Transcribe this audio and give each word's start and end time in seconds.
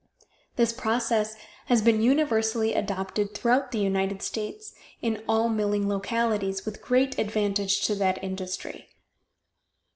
This 0.55 0.73
process 0.73 1.35
has 1.67 1.83
been 1.83 2.01
universally 2.01 2.73
adopted 2.73 3.35
throughout 3.35 3.69
the 3.71 3.77
United 3.77 4.23
States 4.23 4.73
in 4.99 5.23
all 5.29 5.47
milling 5.47 5.87
localities, 5.87 6.65
with 6.65 6.81
great 6.81 7.19
advantage 7.19 7.81
to 7.85 7.93
that 7.93 8.17
industry. 8.23 8.87